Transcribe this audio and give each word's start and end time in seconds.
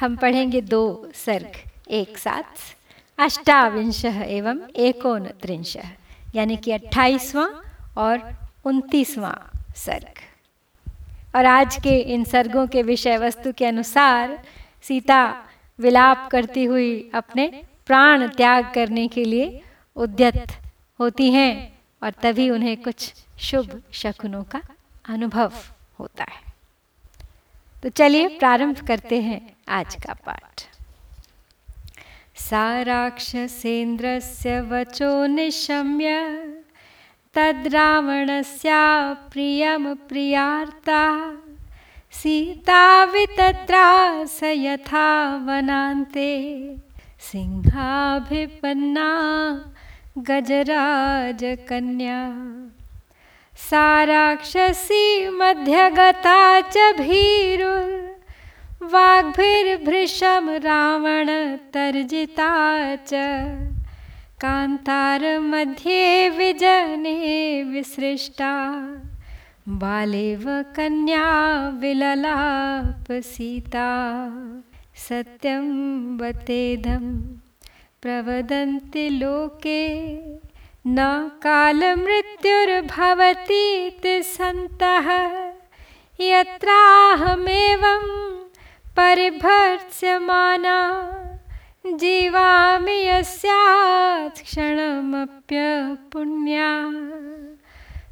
हम 0.00 0.16
पढ़ेंगे 0.16 0.60
दो 0.60 1.10
सर्ग, 1.14 1.56
एक 1.90 2.18
साथ 2.18 2.60
अष्टाविंश 3.18 4.04
एवं 4.04 4.60
एकोन 4.76 5.26
त्रिंश 5.42 5.76
यानी 6.34 6.56
कि 6.56 6.72
अट्ठाईसवां 6.72 7.46
और 7.96 8.22
उनतीसवां 8.64 9.34
सर्ग। 9.76 10.20
और 11.36 11.44
आज 11.44 11.76
के 11.76 11.96
इन 12.14 12.24
सर्गों 12.24 12.66
के 12.66 12.82
विषय 12.82 13.18
वस्तु 13.18 13.52
के 13.52 13.66
अनुसार 13.66 14.44
सीता 14.82 15.22
विलाप 15.78 16.28
करती 16.30 16.64
हुई 16.64 17.10
अपने 17.14 17.46
प्राण 17.86 18.28
त्याग 18.28 18.72
करने 18.74 19.08
के 19.08 19.24
लिए 19.24 19.62
उद्यत 19.96 20.46
होती 21.00 21.30
हैं 21.30 21.52
और 22.02 22.10
तभी 22.22 22.50
उन्हें 22.50 22.76
कुछ 22.76 23.12
शुभ 23.40 23.82
शकुनों 23.92 24.42
का 24.42 24.62
अनुभव 25.08 25.52
होता 25.98 26.24
है। 26.24 26.42
तो 27.82 27.88
चलिए 27.88 28.28
प्रारंभ 28.28 28.86
करते 28.86 29.20
हैं। 29.20 29.40
आज 29.70 29.94
का 29.94 30.12
पाठ। 30.12 30.62
सा 32.36 32.82
राक्षसेन्द्रस्य 32.82 34.60
वचो 34.60 35.26
निशम्य 35.26 36.38
तद्रावणस्या 37.34 39.16
प्रियं 39.32 39.94
प्रियार्ता। 39.94 41.32
सीता 42.12 43.04
वितत्रास 43.04 44.42
यथा 44.42 45.36
वनान्ते, 45.36 46.76
सिंहाभिपन्ना 47.20 49.10
गजराजकन्या। 50.18 52.32
सा 53.56 54.04
मध्यगता 55.30 56.60
च 56.60 56.76
भीरुर्वाग्भिर्भृशं 58.80 60.58
रावणतर्जिता 60.58 62.96
च। 62.96 63.10
कान्तारमध्ये 64.40 66.28
विजने 66.28 67.62
विसृष्टा। 67.62 68.52
बालेव 69.68 70.62
कन्या 70.76 71.70
विललाप 71.80 73.12
सीता। 73.12 73.88
सत्यं 75.08 76.18
वतेदं 76.18 77.22
प्रवदन्ति 78.02 79.10
लोके। 79.10 80.18
न 80.86 81.28
कालमृत्युर्भवतीति 81.42 84.22
सन्तः। 84.22 85.08
यत्राहमेवं 86.20 88.39
परिभर्त्स्यमाना। 88.96 91.10
जीवामि 91.86 92.92
यस्यात् 92.92 94.42
क्षणमप्यपुण्या। 94.42 96.92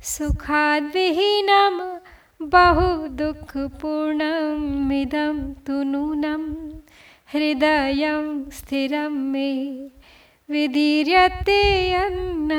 सुखाद्विहीनं 0.03 1.99
बहु 2.43 3.09
दुःखपूर्णमिदं 3.09 5.53
तु 5.53 5.73
नूनं। 5.73 6.69
हृदयं 7.35 8.51
स्थिरं 8.51 9.09
मे 9.09 9.89
विदीर्यते 10.51 11.95
अन्न 11.95 12.51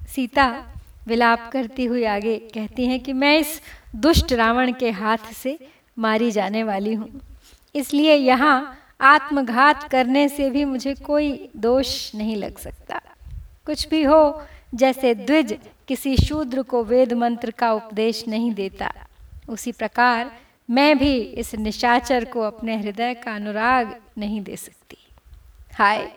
सीता, 0.08 0.64
विलाप 1.08 1.50
करती 1.52 1.84
हुई 1.84 2.04
आगे 2.04 2.38
कहती 2.38 2.86
हैं 2.86 3.00
कि 3.00 3.12
मैं 3.12 3.38
इस 3.38 3.62
दुष्ट 3.96 4.32
रावण 4.32 4.72
के 4.72 4.90
हाथ 4.90 5.16
से 5.16 5.58
मारी 5.98 6.30
जाने 6.30 6.62
वाली 6.62 6.94
हूँ। 6.94 7.20
इसलिए 7.76 8.14
यहाँ 8.14 8.76
आत्मघात 9.00 9.88
करने 9.90 10.28
से 10.28 10.50
भी 10.50 10.64
मुझे 10.64 10.94
कोई 10.94 11.48
दोष 11.56 12.14
नहीं 12.14 12.36
लग 12.36 12.58
सकता। 12.58 13.00
कुछ 13.66 13.88
भी 13.88 14.02
हो, 14.02 14.42
जैसे 14.74 15.14
द्विज 15.14 15.58
किसी 15.88 16.16
शूद्र 16.16 16.62
को 16.62 16.82
वेद 16.84 17.12
मंत्र 17.12 17.50
का 17.50 17.72
उपदेश 17.72 18.24
नहीं 18.28 18.52
देता। 18.54 18.92
उसी 19.48 19.72
प्रकार 19.72 20.30
मैं 20.70 20.96
भी 20.98 21.16
इस 21.20 21.54
निशाचर 21.54 22.24
को 22.24 22.40
अपने 22.40 22.76
हृदय 22.76 23.14
का 23.14 23.34
अनुराग 23.34 23.94
नहीं 24.18 24.40
दे 24.40 24.56
सकती। 24.56 24.96
हाय 25.74 26.08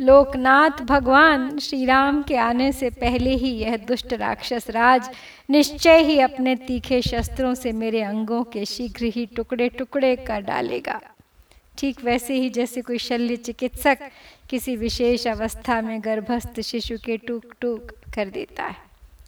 लोकनाथ 0.00 0.80
भगवान 0.80 1.58
श्री 1.58 1.84
राम 1.84 2.22
के 2.22 2.36
आने 2.36 2.70
से 2.72 2.88
पहले 2.90 3.34
ही 3.34 3.50
यह 3.50 3.76
दुष्ट 3.76 4.12
राक्षस 4.12 4.70
राज 4.70 5.10
निश्चय 5.50 6.02
ही 6.02 6.18
अपने 6.20 6.54
तीखे 6.56 7.00
शस्त्रों 7.02 7.54
से 7.54 7.72
मेरे 7.72 8.02
अंगों 8.02 8.42
के 8.44 8.64
शीघ्र 8.64 9.04
ही 9.04 9.26
टुकड़े 9.26 9.68
टुकड़े 9.68 10.14
कर 10.16 10.40
डालेगा। 10.40 11.00
ठीक 11.78 12.04
वैसे 12.04 12.34
ही 12.34 12.50
जैसे 12.50 12.82
कोई 12.82 12.98
शल्य 12.98 13.36
चिकित्सक 13.36 14.08
किसी 14.50 14.76
विशेष 14.76 15.26
अवस्था 15.26 15.80
में 15.82 16.00
गर्भस्थ 16.04 16.60
शिशु 16.60 16.96
के 17.04 17.16
टूक 17.16 17.54
टूक 17.60 17.92
कर 18.14 18.28
देता 18.28 18.64
है। 18.64 18.76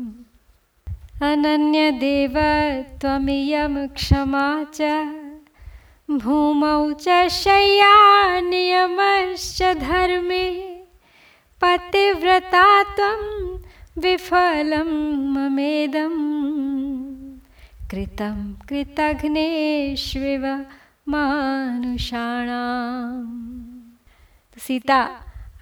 अनन्यदेव 1.30 2.36
त्वमियं 3.00 3.74
क्षमा 3.88 4.46
च। 4.74 4.76
भूमौ 6.10 6.92
च 6.92 7.28
शय्यानियमश्च 7.30 9.62
धर्मे 9.62 10.50
पतिव्रता 11.62 12.82
त्वं 12.82 13.58
विफलं 13.98 14.88
ममेदम्। 15.34 16.20
कृतं 17.90 18.52
कृतघ्नेष्विव 18.68 20.64
मानुषाणाम। 21.08 23.26
तो 24.54 24.60
सीता 24.60 25.08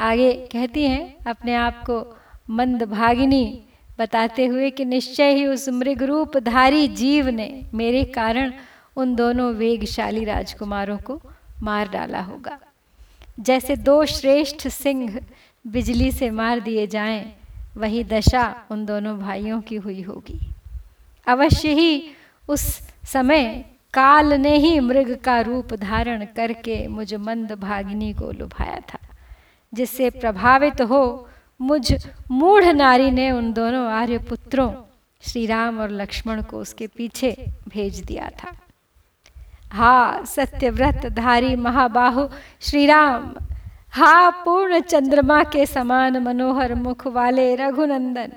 आगे 0.01 0.33
कहती 0.53 0.85
हैं 0.85 1.27
अपने 1.27 1.55
आप 1.55 1.83
को 1.91 2.17
मंदभागिनी 2.51 3.63
बताते 3.99 4.47
हुए 4.47 4.71
कि 4.71 4.85
निश्चय 4.85 5.35
ही 5.35 5.47
उस 5.47 5.69
मृग 5.69 6.03
रूपधारी 6.03 6.89
जीव 6.89 7.29
ने 7.29 7.71
मेरे 7.75 8.05
कारण 8.05 8.53
उन 8.97 9.15
दोनों 9.15 9.53
वेगशाली 9.55 10.25
राजकुमारों 10.25 10.99
को 10.99 11.21
मार 11.63 11.89
डाला 11.89 12.21
होगा। 12.21 12.59
जैसे 13.41 13.77
दो 13.77 14.05
श्रेष्ठ 14.05 14.67
सिंह 14.69 15.21
बिजली 15.65 16.11
से 16.13 16.31
मार 16.31 16.61
दिए 16.61 16.87
जाएँ, 16.87 17.33
वही 17.77 18.05
दशा 18.05 18.45
उन 18.71 18.85
दोनों 18.87 19.19
भाइयों 19.19 19.61
की 19.61 19.77
हुई 19.77 20.03
होगी। 20.03 20.39
अवश्य 21.27 21.73
ही 21.75 22.11
उस 22.49 22.63
समय 23.05 23.65
काल 23.95 24.33
ने 24.35 24.57
ही 24.57 24.79
मृग 24.81 25.15
का 25.17 25.41
रूप 25.41 25.75
धारण 25.75 26.25
करके 26.37 26.87
मुझ 26.89 27.13
मंद 27.15 27.53
भागिनी 27.53 28.13
को 28.13 28.31
लुभाया 28.33 28.79
था, 28.91 28.99
जिससे 29.73 30.11
प्रभावित 30.11 30.81
हो 30.83 31.29
मुझ 31.61 32.07
मूढ़ 32.31 32.65
नारी 32.65 33.11
ने 33.11 33.31
उन 33.31 33.53
दोनों 33.53 33.87
आर्य 33.93 34.19
पुत्रों 34.19 34.73
श्री 35.23 35.47
राम 35.47 35.81
और 35.81 35.91
लक्ष्मण 35.91 36.43
को 36.43 36.59
उसके 36.59 36.87
पीछे 36.87 37.31
भेज 37.69 38.01
दिया 38.01 38.31
था। 38.39 38.53
हा 39.71 40.25
सत्यव्रत 40.27 41.07
धारी 41.07 41.55
महाबाहु 41.57 42.27
श्री 42.61 42.87
राम 42.87 43.33
हा 43.95 44.31
पूर्ण 44.45 44.81
चंद्रमा 44.81 45.43
के 45.45 45.67
समान 45.67 46.17
मनोहर 46.19 46.75
मुख 46.75 47.07
वाले 47.07 47.55
रघुनंदन, 47.57 48.33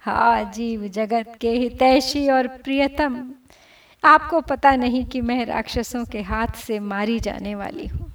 हा 0.00 0.42
जीव 0.50 0.86
जगत 0.88 1.36
के 1.40 1.50
हितैषी 1.50 2.28
और 2.30 2.46
प्रियतम। 2.64 3.16
आपको 4.04 4.40
पता 4.40 4.74
नहीं 4.76 5.04
कि 5.04 5.20
मैं 5.20 5.44
राक्षसों 5.46 6.04
के 6.04 6.22
हाथ 6.22 6.54
से 6.56 6.78
मारी 6.80 7.18
जाने 7.20 7.54
वाली 7.54 7.86
हूँ। 7.86 8.10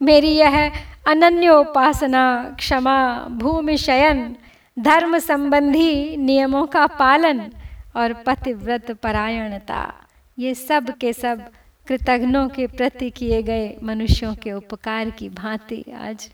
मेरी 0.00 0.30
यह 0.30 0.70
अनन्योपासना 1.08 2.24
क्षमा, 2.58 2.98
भूमि 3.32 3.76
शयन, 3.78 4.36
धर्म 4.76 5.18
संबंधी 5.20 6.16
नियमों 6.16 6.66
का 6.66 6.86
पालन 6.86 7.48
और 7.96 8.12
पतिव्रत 8.26 8.90
परायणता, 9.02 9.92
ये 10.38 10.54
सब 10.54 10.90
के 10.90 11.12
सब 11.12 11.44
कृतघ्नों 11.88 12.48
के 12.48 12.66
प्रति 12.66 13.10
किए 13.10 13.42
गए 13.42 13.76
मनुष्यों 13.82 14.34
के 14.34 14.52
उपकार 14.52 15.10
की 15.10 15.28
भांति 15.28 15.84
आज 16.00 16.30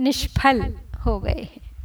निष्फल 0.00 0.74
हो 1.06 1.18
गए 1.18 1.48
हैं। 1.56 1.76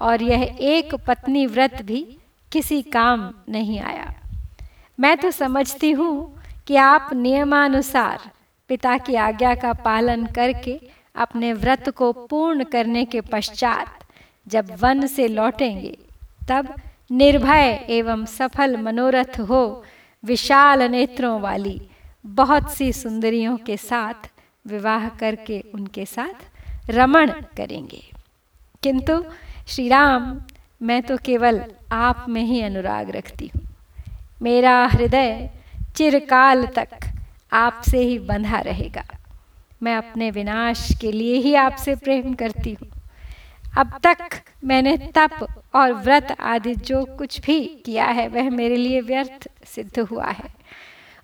और 0.00 0.22
यह 0.22 0.42
एक 0.60 0.94
पत्नी 1.06 1.46
व्रत 1.46 1.80
भी 1.82 2.00
किसी 2.52 2.80
काम 2.92 3.30
नहीं 3.48 3.78
आया। 3.80 4.12
मैं 4.98 5.16
तो 5.16 5.30
समझती 5.30 5.90
हूँ 5.90 6.14
कि 6.66 6.76
आप 6.76 7.10
नियमानुसार 7.12 8.30
पिता 8.70 8.96
की 8.98 9.14
आज्ञा 9.14 9.54
का 9.54 9.72
पालन 9.84 10.26
करके 10.26 10.78
अपने 11.16 11.52
व्रत 11.52 11.88
को 11.88 12.12
पूर्ण 12.12 12.64
करने 12.64 13.04
के 13.04 13.20
पश्चात 13.20 14.04
जब 14.48 14.70
वन 14.80 15.06
से 15.06 15.28
लौटेंगे 15.28 15.96
तब 16.48 16.74
निर्भय 17.10 17.68
एवं 17.90 18.24
सफल 18.26 18.76
मनोरथ 18.76 19.40
हो 19.40 19.62
विशाल 20.24 20.82
नेत्रों 20.82 21.40
वाली। 21.40 21.80
बहुत 22.26 22.70
सी 22.70 22.92
सुंदरियों 22.92 23.56
के 23.56 23.76
साथ, 23.76 24.14
विवाह 24.66 25.08
करके 25.08 25.64
उनके 25.74 26.06
साथ 26.06 26.90
रमण 26.90 27.30
करेंगे। 27.30 28.02
किंतु 28.82 29.24
श्री 29.68 29.88
राम 29.88 30.42
मैं 30.82 31.02
तो 31.02 31.16
केवल 31.16 31.64
आप 31.92 32.26
में 32.28 32.42
ही 32.42 32.60
अनुराग 32.60 33.10
रखती 33.10 33.50
हूँ। 33.56 33.62
मेरा 34.42 34.86
हृदय 34.86 35.50
चिरकाल 35.96 36.66
तक 36.66 36.88
आपसे 37.52 37.98
ही 37.98 38.18
बंधा 38.18 38.60
रहेगा। 38.60 39.04
मैं 39.82 39.96
अपने 39.96 40.30
विनाश 40.30 40.88
के 41.00 41.12
लिए 41.12 41.36
ही 41.36 41.54
आपसे 41.54 41.94
प्रेम 41.94 42.34
करती 42.34 42.72
हूँ। 42.72 42.88
अब 43.78 44.00
तक 44.06 44.18
मैंने 44.64 44.96
तप 44.96 45.62
और 45.74 45.92
व्रत 45.92 46.36
आदि 46.40 46.74
जो 46.74 47.04
कुछ 47.04 47.40
भी 47.40 47.82
किया 47.86 48.06
है, 48.06 48.28
वह 48.28 48.50
मेरे 48.50 48.76
लिए 48.76 49.00
व्यर्थ 49.00 49.48
सिद्ध 49.66 49.98
हुआ 49.98 50.26
है। 50.26 50.61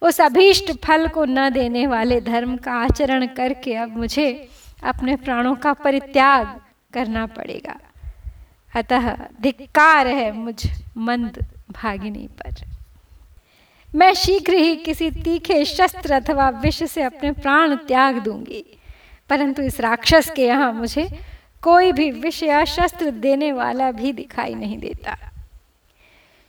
उस 0.02 0.20
अभीष्ट 0.20 0.72
फल 0.84 1.06
को 1.08 1.24
न 1.24 1.48
देने 1.50 1.86
वाले 1.86 2.20
धर्म 2.20 2.56
का 2.56 2.72
आचरण 2.74 3.26
करके 3.26 3.74
अब 3.74 3.96
मुझे 3.96 4.28
अपने 4.84 5.16
प्राणों 5.16 5.54
का 5.54 5.72
परित्याग 5.74 6.60
करना 6.94 7.26
पड़ेगा। 7.26 7.78
अतः 8.72 9.14
धिक्कार 9.40 10.06
है 10.06 10.30
मुझ 10.32 10.66
मंद 10.96 11.38
भागिनी 11.72 12.26
पर। 12.38 12.66
मैं 13.88 14.12
शीघ्र 14.14 14.54
ही 14.54 14.74
किसी 14.76 15.10
तीखे 15.12 15.64
शस्त्र 15.64 16.12
अथवा 16.12 16.48
विष 16.62 16.82
से 16.84 17.02
अपने 17.02 17.30
प्राण 17.32 17.74
त्याग 17.86 18.18
दूँगी, 18.18 18.64
परंतु 19.30 19.62
इस 19.62 19.80
राक्षस 19.80 20.30
के 20.30 20.46
यहाँ 20.46 20.72
मुझे 20.72 21.08
कोई 21.62 21.92
भी 21.92 22.10
विष 22.10 22.42
या 22.42 22.64
शस्त्र 22.66 23.10
देने 23.10 23.50
वाला 23.52 23.90
भी 23.92 24.12
दिखाई 24.12 24.54
नहीं 24.54 24.78
देता। 24.78 25.16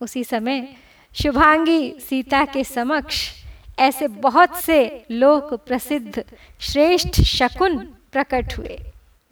उसी 0.00 0.24
समय 0.24 0.66
शुभांगी 1.12 1.90
सीता 2.00 2.44
के 2.44 2.64
समक्ष 2.64 3.28
ऐसे 3.78 4.08
बहुत 4.08 4.56
से 4.56 5.06
लोक 5.10 5.54
प्रसिद्ध 5.66 6.24
श्रेष्ठ 6.60 7.20
शकुन 7.22 7.78
प्रकट 8.12 8.58
हुए, 8.58 8.78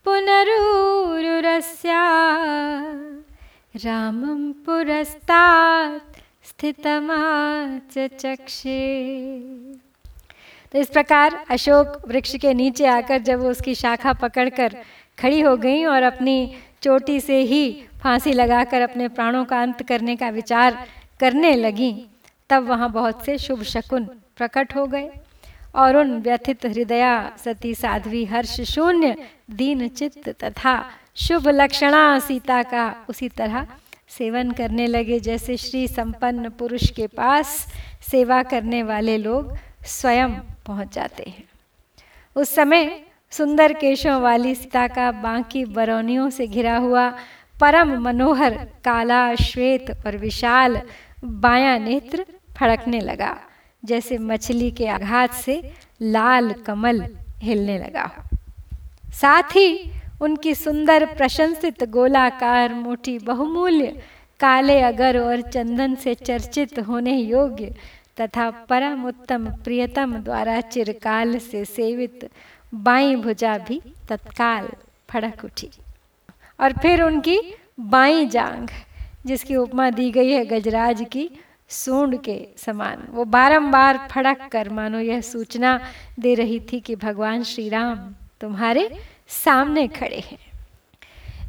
पुनरूरुरस्या। 0.05 2.03
रामं 3.85 4.53
पुरस्तात् 4.53 6.19
स्थितमाच 6.49 7.99
चक्षे। 7.99 9.41
तो 10.73 10.79
इस 10.79 10.89
प्रकार 10.89 11.45
अशोक 11.51 12.09
वृक्ष 12.09 12.37
के 12.37 12.55
नीचे 12.55 12.87
आकर 12.87 13.19
जब 13.19 13.41
वो 13.41 13.51
उसकी 13.51 13.75
शाखा 13.75 14.13
पकड़कर 14.13 14.77
खड़ी 15.19 15.41
हो 15.41 15.57
गई 15.57 15.85
और 15.85 16.03
अपनी 16.03 16.57
चोटी 16.83 17.21
से 17.21 17.41
ही 17.41 17.87
फांसी 18.03 18.33
लगाकर 18.33 18.81
अपने 18.81 19.09
प्राणों 19.09 19.45
का 19.45 19.63
अंत 19.63 19.83
करने 19.83 20.17
का 20.17 20.29
विचार 20.29 20.87
करने 21.21 21.55
लगी 21.55 22.07
तब 22.51 22.69
वहाँ 22.69 22.91
बहुत 22.93 23.25
से 23.25 23.39
शुभ 23.39 23.63
शकुन 23.63 24.05
प्रकट 24.37 24.75
हो 24.77 24.87
गए 24.87 25.09
और 25.75 25.97
उन 25.97 26.19
व्यथित 26.21 26.65
हृदया 26.67 27.13
सती 27.45 27.75
साध्वी 27.75 28.25
हर्ष 28.25 28.61
शून्य, 28.61 29.17
दीन 29.51 29.89
चित्त 29.89 30.29
तथा 30.45 30.75
शुभ 31.17 31.49
लक्षणा 31.49 32.19
सीता 32.19 32.63
का 32.63 32.95
उसी 33.09 33.29
तरह 33.29 33.67
सेवन 34.09 34.51
करने 34.51 34.87
लगे। 34.87 35.19
जैसे 35.21 35.57
श्री 35.57 35.87
संपन्न 35.89 36.49
पुरुष 36.49 36.91
के 36.91 37.07
पास 37.07 37.67
सेवा 38.11 38.43
करने 38.43 38.83
वाले 38.83 39.17
लोग 39.19 39.57
स्वयं 39.87 40.31
पहुँच 40.67 40.95
जाते 40.95 41.25
हैं। 41.29 41.45
उस 42.37 42.55
समय 42.55 42.91
सुंदर 43.33 43.73
केशों 43.73 44.21
वाली 44.23 44.55
सीता 44.55 44.87
का 44.89 45.11
बांकी 45.13 45.65
बरौनियों 45.65 46.29
से 46.31 46.47
घिरा 46.47 46.77
हुआ 46.77 47.09
परम 47.61 47.99
मनोहर, 48.03 48.55
काला, 48.85 49.35
श्वेत 49.35 49.91
और 50.07 50.17
विशाल 50.17 50.81
बाया 51.25 51.77
नेत्र 51.79 52.25
फड़कने 52.61 53.01
लगा। 53.01 53.37
जैसे 53.83 54.19
मछली 54.21 54.71
के 54.71 54.87
आघात 54.89 55.35
से 55.35 55.61
लाल 56.03 56.53
कमल 56.67 57.03
हिलने 57.39 57.79
लगा 57.79 58.11
साथ 59.13 59.57
ही 59.57 59.69
उनकी 60.23 60.55
सुंदर 60.55 61.05
प्रशंसित 61.15 61.85
गोलाकार 61.91 62.75
मोटी 62.75 63.19
बहुमूल्य 63.19 63.87
काले 64.41 64.81
अगर 64.81 65.19
और 65.21 65.41
चंदन 65.51 65.95
से 65.95 66.15
चर्चित 66.17 66.79
होने 66.79 67.17
योग्य 67.17 67.75
तथा 68.21 68.51
परम 68.69 69.05
उत्तम 69.07 69.51
प्रियतम 69.65 70.17
द्वारा 70.19 70.61
चिरकाल 70.61 71.39
से 71.41 71.65
सेवित 71.65 72.29
बाई 72.75 73.15
भुजा 73.17 73.57
भी 73.59 73.81
तत्काल 74.09 74.69
फड़क 75.11 75.45
उठी। 75.45 75.71
और 76.59 76.73
फिर 76.73 77.03
उनकी 77.03 77.39
बाई 77.81 78.27
जांग 78.27 78.69
जिसकी 79.27 79.57
उपमा 79.57 79.91
दी 79.91 80.11
गई 80.11 80.33
है 80.33 80.45
गजराज 80.47 81.05
की 81.13 81.29
सूंड 81.71 82.21
के 82.23 82.49
समान। 82.57 83.09
वो 83.11 83.25
बारंबार 83.25 84.09
फड़क 84.11 84.49
कर 84.53 84.69
मानो 84.69 84.99
यह 84.99 85.21
सूचना 85.21 85.81
दे 86.21 86.35
रही 86.35 86.61
थी 86.61 86.81
कि 86.81 86.97
भगवान 86.97 87.43
श्री 87.43 87.69
राम 87.69 87.99
तुम्हारे 88.41 89.01
सामने 89.29 89.89
खड़े 89.89 90.19
हैं। 90.19 90.39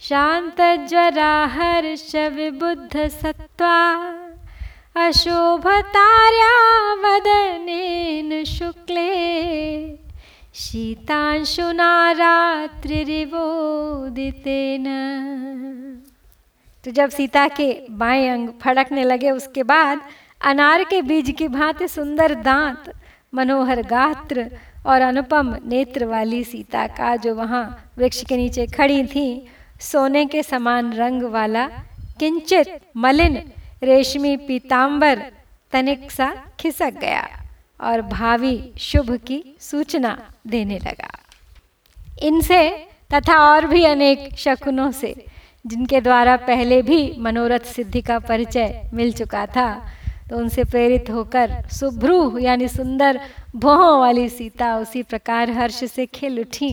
शान्तज्वरा 0.00 1.30
हर्षविबुद्धसत्त्वा 1.52 2.58
अशोभतार्या 4.96 6.52
वदनेन 7.02 8.30
शुक्ले। 8.44 9.14
शीतांशुना 10.54 11.90
रात्रिरिवोदितेन 12.12 12.86
तो 16.84 16.90
जब 16.90 17.08
सीता 17.10 17.44
के 17.48 17.68
बाएँ 17.90 18.28
अंग 18.28 18.48
फड़कने 18.62 19.04
लगे, 19.04 19.30
उसके 19.30 19.62
बाद 19.64 20.00
अनार 20.44 20.84
के 20.84 21.02
बीज 21.02 21.30
की 21.38 21.48
भांति 21.48 21.88
सुंदर 21.88 22.34
दांत, 22.42 22.92
मनोहर 23.34 23.82
गात्र 23.82 24.46
और 24.86 25.00
अनुपम 25.02 25.56
नेत्र 25.66 26.04
वाली 26.06 26.44
सीता 26.44 26.86
का 26.86 27.16
जो 27.16 27.34
वहाँ 27.34 27.64
वृक्ष 27.98 28.24
के 28.24 28.36
नीचे 28.36 28.66
खड़ी 28.66 29.02
थी 29.06 29.28
सोने 29.80 30.24
के 30.26 30.42
समान 30.42 30.92
रंग 30.92 31.22
वाला, 31.32 31.66
किंचित 32.18 32.68
मलिन, 32.96 33.36
रेशमी 33.82 34.36
पीतांबर 34.38 35.22
तनिक 35.72 36.10
सा 36.10 36.32
खिसक 36.60 36.98
गया 37.00 37.26
और 37.80 38.00
भावी 38.02 38.58
शुभ 38.80 39.10
की 39.26 39.42
सूचना 39.60 40.16
देने 40.46 40.78
लगा। 40.78 41.10
इनसे 42.22 42.68
तथा 43.10 43.38
और 43.44 43.66
भी 43.66 43.84
अनेक 43.84 44.34
शकुनों 44.38 44.90
से, 44.92 45.14
जिनके 45.64 46.00
द्वारा 46.00 46.36
पहले 46.38 46.80
भी 46.82 47.00
मनोरथ 47.18 47.64
सिद्धि 47.66 48.00
का 48.02 48.18
परिचय 48.18 48.90
मिल 48.94 49.12
चुका 49.12 49.44
था 49.46 49.68
तो 50.30 50.36
उनसे 50.36 50.64
प्रेरित 50.64 51.10
होकर 51.10 51.52
सुभ्रू 51.72 52.38
यानी 52.38 52.68
सुंदर 52.68 53.20
भोहों 53.56 53.98
वाली 54.00 54.28
सीता 54.28 54.76
उसी 54.78 55.02
प्रकार 55.02 55.50
हर्ष 55.50 55.84
से 55.84 56.06
खिल 56.06 56.40
उठी, 56.40 56.70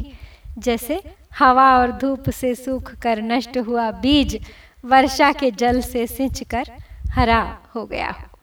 जैसे 0.57 1.01
हवा 1.39 1.77
और 1.77 1.91
धूप 1.91 2.29
से 2.29 2.55
सूख 2.55 2.95
कर 2.95 3.21
नष्ट 3.21 3.57
हुआ 3.57 3.91
बीज 3.91 4.39
वर्षा 4.85 5.31
के 5.31 5.51
जल 5.51 5.81
से 5.81 6.07
सिंच 6.07 6.43
कर 6.43 6.65
हरा 7.13 7.57
हो 7.75 7.85
गया 7.85 8.09
हो। 8.09 8.39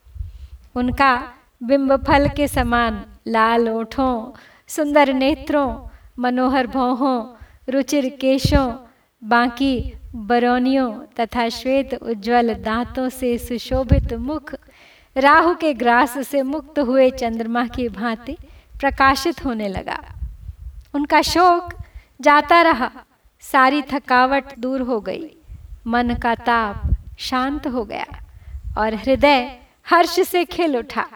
उनका 0.76 1.32
बिंब 1.62 2.04
फल 2.04 2.28
के 2.28 2.48
समान 2.48 3.04
लाल 3.26 3.68
ओठों, 3.68 4.32
सुंदर 4.68 5.12
नेत्रों, 5.12 5.88
मनोहर 6.18 6.66
भौहों, 6.66 7.34
रुचिर 7.72 8.08
केशों, 8.20 8.72
बाकी 9.24 9.94
बरौनियों 10.14 10.92
तथा 10.92 11.48
श्वेत 11.48 11.94
उज्जवल 11.94 12.54
दांतों 12.54 13.08
से 13.08 13.38
सुशोभित 13.38 14.12
मुख, 14.14 14.54
राहु 15.16 15.54
के 15.54 15.74
ग्रास 15.74 16.28
से 16.28 16.42
मुक्त 16.42 16.78
हुए 16.78 17.10
चंद्रमा 17.10 17.66
की 17.66 17.88
भांति 17.88 18.36
प्रकाशित 18.80 19.44
होने 19.44 19.68
लगा। 19.68 19.98
उनका 20.94 21.22
शोक 21.22 21.72
जाता 22.22 22.62
रहा। 22.62 22.90
सारी 23.40 23.82
थकावट 23.82 24.58
दूर 24.58 24.80
हो 24.80 25.00
गई। 25.00 25.30
मन 25.86 26.14
का 26.14 26.34
ताप 26.34 26.82
शांत 27.18 27.66
हो 27.66 27.84
गया 27.84 28.06
और 28.78 28.94
हृदय 28.94 29.58
हर्ष 29.90 30.20
से 30.20 30.44
खिल 30.44 30.76
उठा। 30.76 31.06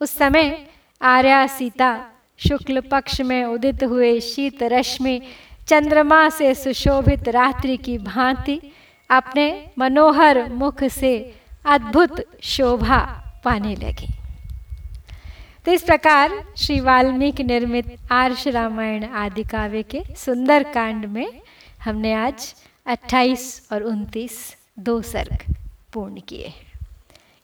उस 0.00 0.16
समय 0.16 0.66
आर्या, 1.02 1.46
सीता, 1.46 2.08
शुक्ल 2.38 2.80
पक्ष 2.80 3.20
में 3.20 3.44
उदित 3.44 3.84
हुए 3.84 4.20
शीत 4.20 4.62
रश्मि 4.62 5.20
चंद्रमा 5.68 6.28
से 6.28 6.54
सुशोभित 6.54 7.28
रात्रि 7.28 7.76
की 7.76 7.98
भांति 7.98 8.60
अपने 9.10 9.70
मनोहर 9.78 10.52
मुख 10.52 10.84
से 10.84 11.12
अद्भुत 11.66 12.24
शोभा 12.42 13.00
पाने 13.44 13.74
लगी। 13.74 14.08
तो 15.66 15.72
इस 15.72 15.82
प्रकार 15.82 16.32
श्री 16.56 16.78
वाल्मीकि 16.80 17.44
निर्मित 17.44 17.86
आर्ष 18.12 18.46
रामायण 18.48 19.04
आदि 19.04 19.42
काव्य 19.44 19.82
के 19.82 20.02
सुंदर 20.16 20.62
कांड 20.72 21.04
में 21.06 21.40
हमने 21.84 22.12
आज 22.14 22.54
28 22.86 23.44
और 23.72 23.84
29 23.90 24.38
दो 24.78 25.00
सर्ग 25.02 25.54
पूर्ण 25.94 26.20
किए। 26.28 26.52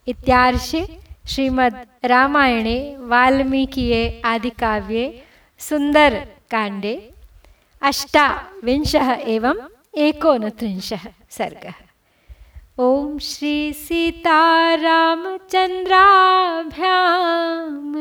इत्यार्षे 0.07 0.85
श्रीमद् 1.29 1.77
रामायणे 2.05 2.79
वाल्मीकि 3.01 3.87
आदि 4.25 4.51
काव्ये 4.61 5.07
सुंदर 5.61 6.19
कांडे 6.51 6.95
अष्टाविंशः 7.83 9.13
एवं 9.35 9.67
एकोनत्रिंशः 10.07 11.09
सर्गः। 11.31 11.88
ॐ 12.81 13.19
श्री 13.19 13.73
सीतारामचन्द्राभ्यां 13.73 14.47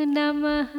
नमः। 0.05 0.73